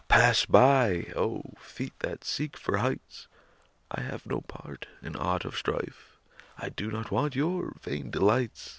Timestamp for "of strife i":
5.45-6.69